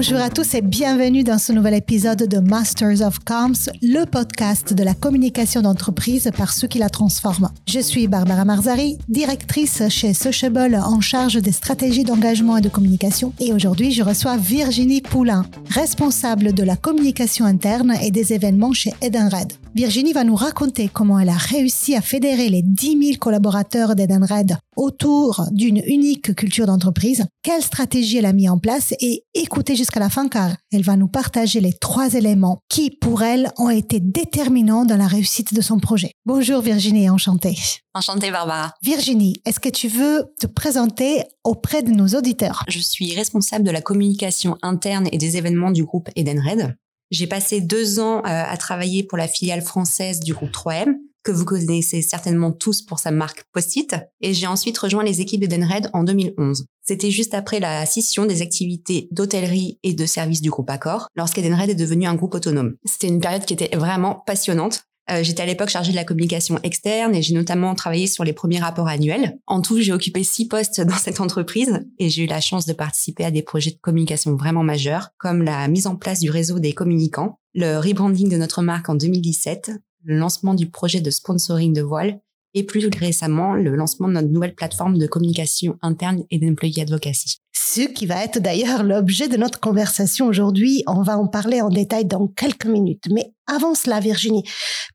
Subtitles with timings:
[0.00, 4.72] Bonjour à tous et bienvenue dans ce nouvel épisode de Masters of Comms, le podcast
[4.72, 7.50] de la communication d'entreprise par ceux qui la transforment.
[7.66, 13.32] Je suis Barbara Marzari, directrice chez Sociable en charge des stratégies d'engagement et de communication.
[13.40, 18.92] Et aujourd'hui, je reçois Virginie Poulain, responsable de la communication interne et des événements chez
[19.02, 19.52] Edenred.
[19.74, 24.56] Virginie va nous raconter comment elle a réussi à fédérer les 10 000 collaborateurs d'Edenred
[24.76, 30.00] autour d'une unique culture d'entreprise, quelle stratégie elle a mis en place et écoutez jusqu'à
[30.00, 34.00] la fin car elle va nous partager les trois éléments qui, pour elle, ont été
[34.00, 36.12] déterminants dans la réussite de son projet.
[36.24, 37.56] Bonjour Virginie, enchantée.
[37.94, 38.74] Enchantée Barbara.
[38.82, 42.64] Virginie, est-ce que tu veux te présenter auprès de nos auditeurs?
[42.68, 46.76] Je suis responsable de la communication interne et des événements du groupe Edenred.
[47.10, 51.32] J'ai passé deux ans euh, à travailler pour la filiale française du groupe 3M, que
[51.32, 55.90] vous connaissez certainement tous pour sa marque Post-it, et j'ai ensuite rejoint les équipes d'Edenred
[55.92, 56.66] en 2011.
[56.82, 61.70] C'était juste après la scission des activités d'hôtellerie et de services du groupe Accor, lorsqu'Edenred
[61.70, 62.76] est devenu un groupe autonome.
[62.84, 66.58] C'était une période qui était vraiment passionnante, euh, j'étais à l'époque chargée de la communication
[66.62, 69.38] externe et j'ai notamment travaillé sur les premiers rapports annuels.
[69.46, 72.72] En tout, j'ai occupé six postes dans cette entreprise et j'ai eu la chance de
[72.72, 76.58] participer à des projets de communication vraiment majeurs, comme la mise en place du réseau
[76.58, 79.72] des communicants, le rebranding de notre marque en 2017,
[80.04, 82.20] le lancement du projet de sponsoring de voile
[82.54, 87.38] et plus récemment le lancement de notre nouvelle plateforme de communication interne et d'employee advocacy.
[87.70, 90.82] Ce qui va être d'ailleurs l'objet de notre conversation aujourd'hui.
[90.86, 93.04] On va en parler en détail dans quelques minutes.
[93.10, 94.42] Mais avant cela, Virginie,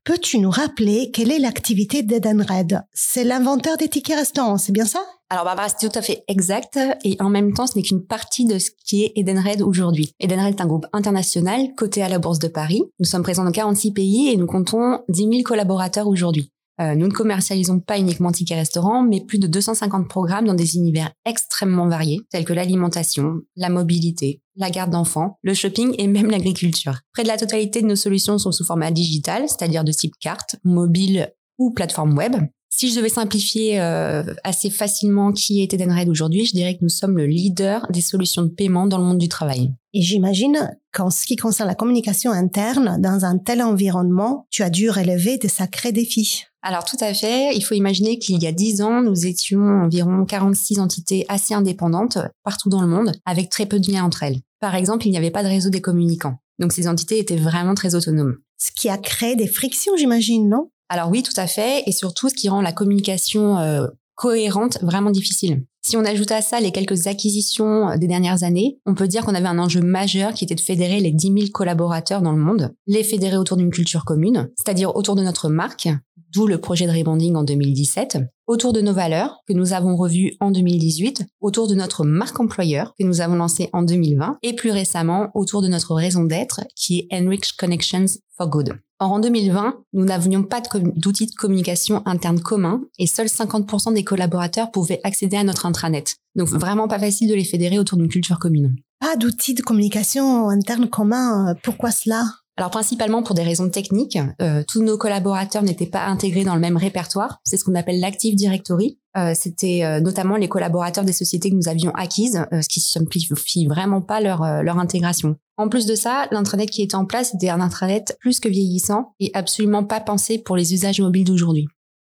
[0.02, 4.98] peux-tu nous rappeler quelle est l'activité d'Edenred C'est l'inventeur des tickets restaurants, c'est bien ça?
[5.30, 8.44] Alors Barbara, c'est tout à fait exact et en même temps, ce n'est qu'une partie
[8.44, 10.10] de ce qui est Edenred aujourd'hui.
[10.18, 12.82] Edenred est un groupe international coté à la Bourse de Paris.
[12.98, 16.50] Nous sommes présents dans 46 pays et nous comptons 10 000 collaborateurs aujourd'hui.
[16.80, 20.76] Euh, nous ne commercialisons pas uniquement tickets restaurants, mais plus de 250 programmes dans des
[20.76, 26.30] univers extrêmement variés, tels que l'alimentation, la mobilité, la garde d'enfants, le shopping et même
[26.30, 27.00] l'agriculture.
[27.12, 30.56] Près de la totalité de nos solutions sont sous format digital, c'est-à-dire de type carte,
[30.64, 32.34] mobile ou plateforme web.
[32.76, 36.88] Si je devais simplifier euh, assez facilement qui est Edenred aujourd'hui, je dirais que nous
[36.88, 39.72] sommes le leader des solutions de paiement dans le monde du travail.
[39.92, 44.70] Et j'imagine qu'en ce qui concerne la communication interne, dans un tel environnement, tu as
[44.70, 46.46] dû relever de sacrés défis.
[46.62, 50.24] Alors tout à fait, il faut imaginer qu'il y a 10 ans, nous étions environ
[50.24, 54.40] 46 entités assez indépendantes partout dans le monde, avec très peu de liens entre elles.
[54.58, 56.38] Par exemple, il n'y avait pas de réseau des communicants.
[56.58, 58.38] Donc ces entités étaient vraiment très autonomes.
[58.58, 60.70] Ce qui a créé des frictions, j'imagine, non?
[60.88, 65.10] Alors oui, tout à fait, et surtout ce qui rend la communication euh, cohérente vraiment
[65.10, 65.64] difficile.
[65.82, 69.24] Si on ajoute à ça les quelques acquisitions euh, des dernières années, on peut dire
[69.24, 72.42] qu'on avait un enjeu majeur qui était de fédérer les 10 000 collaborateurs dans le
[72.42, 75.88] monde, les fédérer autour d'une culture commune, c'est-à-dire autour de notre marque,
[76.32, 80.34] d'où le projet de rebonding en 2017, autour de nos valeurs que nous avons revues
[80.40, 84.70] en 2018, autour de notre marque employeur que nous avons lancée en 2020 et plus
[84.70, 88.06] récemment autour de notre raison d'être qui est Enrich Connections
[88.36, 88.74] for Good.
[89.00, 90.62] Or, en 2020, nous n'avions pas
[90.96, 96.16] d'outils de communication interne commun et seuls 50% des collaborateurs pouvaient accéder à notre intranet.
[96.36, 98.76] Donc, vraiment pas facile de les fédérer autour d'une culture commune.
[99.00, 102.24] Pas d'outils de communication interne commun, euh, pourquoi cela?
[102.56, 106.60] Alors principalement pour des raisons techniques, euh, tous nos collaborateurs n'étaient pas intégrés dans le
[106.60, 107.40] même répertoire.
[107.42, 109.00] C'est ce qu'on appelle l'Active Directory.
[109.16, 113.66] Euh, C'était euh, notamment les collaborateurs des sociétés que nous avions acquises, ce qui simplifie
[113.66, 115.36] vraiment pas leur, leur intégration.
[115.56, 119.14] En plus de ça, l'intranet qui était en place était un intranet plus que vieillissant
[119.20, 121.66] et absolument pas pensé pour les usages mobiles d'aujourd'hui.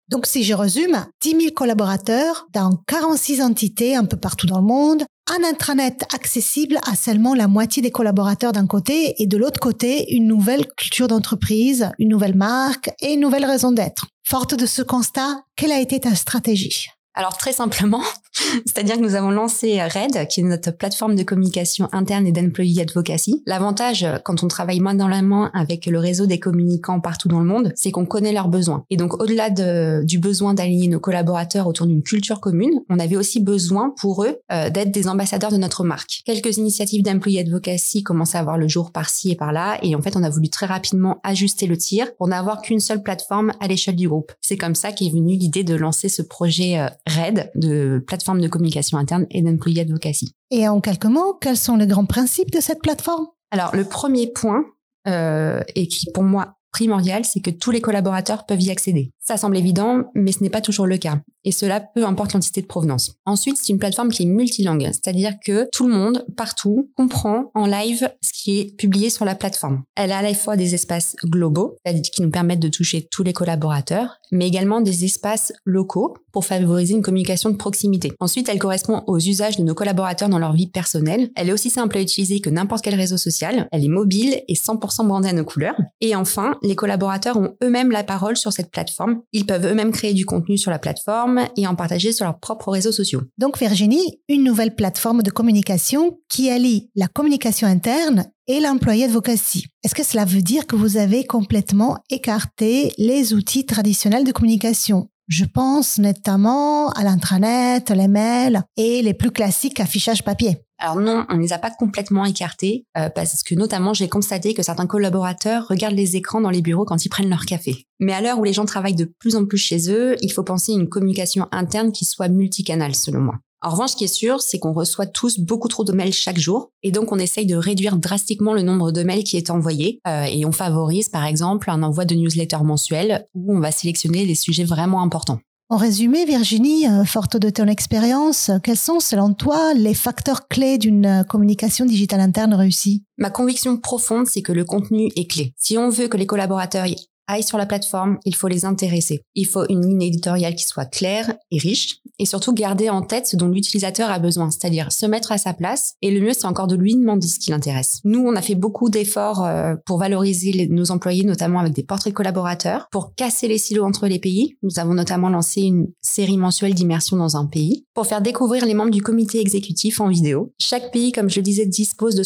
[0.09, 4.67] Donc si je résume, 10 000 collaborateurs dans 46 entités un peu partout dans le
[4.67, 9.61] monde, un intranet accessible à seulement la moitié des collaborateurs d'un côté et de l'autre
[9.61, 14.07] côté, une nouvelle culture d'entreprise, une nouvelle marque et une nouvelle raison d'être.
[14.27, 16.89] Forte de ce constat, quelle a été ta stratégie?
[17.15, 18.03] Alors très simplement,
[18.67, 22.81] c'est-à-dire que nous avons lancé RED, qui est notre plateforme de communication interne et d'employee
[22.81, 23.43] advocacy.
[23.47, 27.39] L'avantage, quand on travaille main dans la main avec le réseau des communicants partout dans
[27.39, 28.85] le monde, c'est qu'on connaît leurs besoins.
[28.91, 33.41] Et donc au-delà du besoin d'aligner nos collaborateurs autour d'une culture commune, on avait aussi
[33.41, 36.23] besoin pour eux euh, d'être des ambassadeurs de notre marque.
[36.25, 40.17] Quelques initiatives d'employee advocacy commençaient à avoir le jour par-ci et par-là, et en fait
[40.17, 43.97] on a voulu très rapidement ajuster le tir pour n'avoir qu'une seule plateforme à l'échelle
[43.97, 44.33] du groupe.
[44.41, 48.49] C'est comme ça qu'est venue l'idée de lancer ce projet euh, RED, de plateforme de
[48.49, 50.35] communication interne et d'employee advocacy.
[50.51, 53.27] Et en quelques mots, quels sont les grands principes de cette plateforme?
[53.51, 54.65] Alors, le premier point,
[55.07, 59.13] euh, et qui pour moi primordial, c'est que tous les collaborateurs peuvent y accéder.
[59.21, 61.21] Ça semble évident, mais ce n'est pas toujours le cas.
[61.45, 63.13] Et cela peu importe l'entité de provenance.
[63.27, 67.67] Ensuite, c'est une plateforme qui est multilingue, c'est-à-dire que tout le monde, partout, comprend en
[67.67, 69.83] live ce qui est publié sur la plateforme.
[69.97, 73.23] Elle a à la fois des espaces globaux, c'est-à-dire qui nous permettent de toucher tous
[73.23, 78.13] les collaborateurs, mais également des espaces locaux pour favoriser une communication de proximité.
[78.21, 81.31] Ensuite, elle correspond aux usages de nos collaborateurs dans leur vie personnelle.
[81.37, 83.69] Elle est aussi simple à utiliser que n'importe quel réseau social.
[83.71, 85.77] Elle est mobile et 100% brandée à nos couleurs.
[86.01, 89.23] Et enfin, les collaborateurs ont eux-mêmes la parole sur cette plateforme.
[89.33, 92.71] Ils peuvent eux-mêmes créer du contenu sur la plateforme et en partager sur leurs propres
[92.71, 93.23] réseaux sociaux.
[93.39, 99.67] Donc Virginie, une nouvelle plateforme de communication qui allie la communication interne et l'employé advocacy.
[99.83, 105.09] Est-ce que cela veut dire que vous avez complètement écarté les outils traditionnels de communication?
[105.29, 110.64] Je pense notamment à l'intranet, les mails et les plus classiques affichages papier.
[110.79, 114.55] Alors non, on ne les a pas complètement écartés euh, parce que notamment j'ai constaté
[114.55, 117.87] que certains collaborateurs regardent les écrans dans les bureaux quand ils prennent leur café.
[118.01, 120.43] Mais à l'heure où les gens travaillent de plus en plus chez eux, il faut
[120.43, 123.35] penser à une communication interne qui soit multicanale selon moi.
[123.65, 126.39] En revanche, ce qui est sûr, c'est qu'on reçoit tous beaucoup trop de mails chaque
[126.39, 130.01] jour, et donc on essaye de réduire drastiquement le nombre de mails qui est envoyé,
[130.07, 134.27] euh, et on favorise par exemple un envoi de newsletters mensuels où on va sélectionner
[134.27, 135.41] les sujets vraiment importants.
[135.71, 140.77] En résumé, Virginie, euh, forte de ton expérience, quels sont selon toi les facteurs clés
[140.77, 143.03] d'une euh, communication digitale interne réussie?
[143.17, 145.55] Ma conviction profonde, c'est que le contenu est clé.
[145.57, 146.85] Si on veut que les collaborateurs
[147.27, 149.23] aillent sur la plateforme, il faut les intéresser.
[149.35, 153.27] Il faut une ligne éditoriale qui soit claire et riche, et surtout garder en tête
[153.27, 155.95] ce dont l'utilisateur a besoin, c'est-à-dire se mettre à sa place.
[156.03, 158.01] Et le mieux, c'est encore de lui demander ce qui l'intéresse.
[158.05, 162.13] Nous, on a fait beaucoup d'efforts euh, pour valoriser nos employés, notamment avec des portraits
[162.13, 164.57] collaborateurs, pour casser les silos entre les pays.
[164.63, 168.75] Nous avons notamment lancé une série mensuelle d'immersion dans un pays pour faire découvrir les
[168.75, 170.53] membres du comité exécutif en vidéo.
[170.59, 172.25] Chaque pays, comme je le disais, dispose de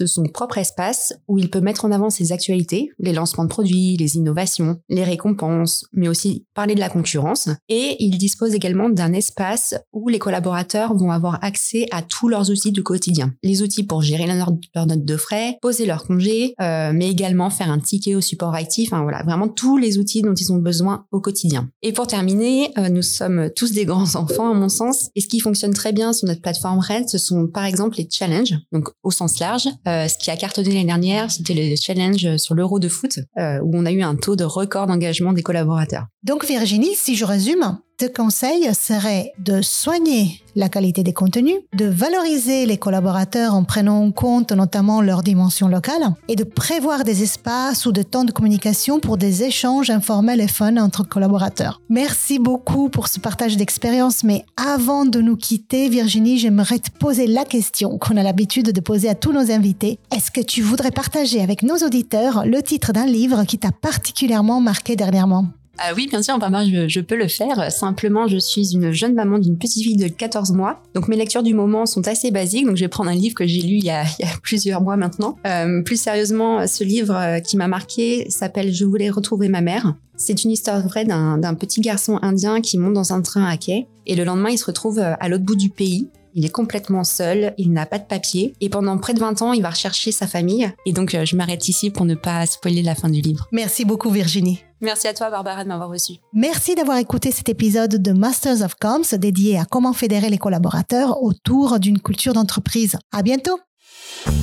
[0.00, 3.48] de son propre espace où il peut mettre en avant ses actualités, les lancements de
[3.48, 4.39] produits, les innovations,
[4.88, 7.48] les récompenses, mais aussi parler de la concurrence.
[7.68, 12.50] Et il dispose également d'un espace où les collaborateurs vont avoir accès à tous leurs
[12.50, 13.32] outils du quotidien.
[13.42, 14.50] Les outils pour gérer leur,
[14.86, 18.92] note de frais, poser leur congé, euh, mais également faire un ticket au support actif.
[18.92, 21.70] Enfin voilà, vraiment tous les outils dont ils ont besoin au quotidien.
[21.82, 25.10] Et pour terminer, euh, nous sommes tous des grands enfants à mon sens.
[25.14, 28.08] Et ce qui fonctionne très bien sur notre plateforme Red, ce sont par exemple les
[28.10, 29.68] challenges, donc au sens large.
[29.86, 33.70] Euh, ce qui a cartonné l'année dernière, c'était les challenges sur l'euro de foot, où
[33.72, 36.06] on a eu un taux de record d'engagement des collaborateurs.
[36.22, 42.66] Donc Virginie, si je résume, conseil serait de soigner la qualité des contenus, de valoriser
[42.66, 47.86] les collaborateurs en prenant en compte notamment leur dimension locale et de prévoir des espaces
[47.86, 51.80] ou de temps de communication pour des échanges informels et fun entre collaborateurs.
[51.88, 57.26] Merci beaucoup pour ce partage d'expérience, mais avant de nous quitter, Virginie, j'aimerais te poser
[57.26, 59.98] la question qu'on a l'habitude de poser à tous nos invités.
[60.14, 64.60] Est-ce que tu voudrais partager avec nos auditeurs le titre d'un livre qui t'a particulièrement
[64.60, 65.46] marqué dernièrement?
[65.82, 67.72] Ah oui, bien sûr, je, je, peux le faire.
[67.72, 70.82] Simplement, je suis une jeune maman d'une petite fille de 14 mois.
[70.94, 72.66] Donc mes lectures du moment sont assez basiques.
[72.66, 74.04] Donc je vais prendre un livre que j'ai lu il y, a,
[74.42, 75.36] plusieurs mois maintenant.
[75.46, 79.94] Euh, plus sérieusement, ce livre euh, qui m'a marqué s'appelle Je voulais retrouver ma mère.
[80.16, 83.86] C'est une histoire vraie d'un petit garçon indien qui monte dans un train à quai
[84.06, 87.04] et le lendemain il se retrouve euh, à l'autre bout du pays il est complètement
[87.04, 90.12] seul, il n'a pas de papier et pendant près de 20 ans, il va rechercher
[90.12, 90.70] sa famille.
[90.86, 93.46] Et donc, je m'arrête ici pour ne pas spoiler la fin du livre.
[93.52, 94.60] Merci beaucoup, Virginie.
[94.80, 96.14] Merci à toi, Barbara, de m'avoir reçu.
[96.32, 101.22] Merci d'avoir écouté cet épisode de Masters of Comms dédié à comment fédérer les collaborateurs
[101.22, 102.96] autour d'une culture d'entreprise.
[103.12, 103.58] À bientôt!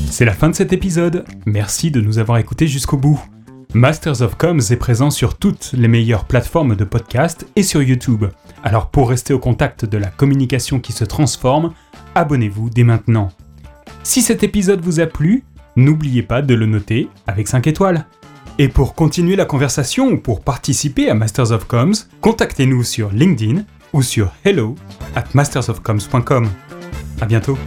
[0.09, 1.25] C'est la fin de cet épisode.
[1.45, 3.19] Merci de nous avoir écoutés jusqu'au bout.
[3.73, 8.25] Masters of Comms est présent sur toutes les meilleures plateformes de podcast et sur YouTube.
[8.63, 11.73] Alors pour rester au contact de la communication qui se transforme,
[12.15, 13.29] abonnez-vous dès maintenant.
[14.03, 15.43] Si cet épisode vous a plu,
[15.75, 18.05] n'oubliez pas de le noter avec 5 étoiles.
[18.57, 23.63] Et pour continuer la conversation ou pour participer à Masters of Comms, contactez-nous sur LinkedIn
[23.93, 24.75] ou sur hello
[25.15, 26.49] at mastersofcoms.com.
[27.21, 27.57] À bientôt.